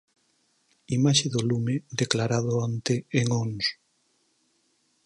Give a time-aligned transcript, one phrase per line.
[0.97, 3.65] Imaxe do lume declarado onte en Ons.